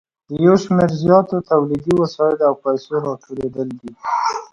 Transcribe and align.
د 0.27 0.29
یو 0.45 0.55
شمېر 0.63 0.91
زیاتو 1.03 1.37
تولیدي 1.49 1.93
وسایلو 2.01 2.43
او 2.49 2.53
پیسو 2.63 2.93
راټولېدل 3.05 3.69
دي 3.81 3.91